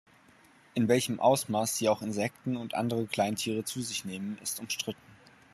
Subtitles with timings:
[0.73, 4.97] In welchem Ausmaß sie auch Insekten und andere Kleintiere zu sich nehmen, ist umstritten.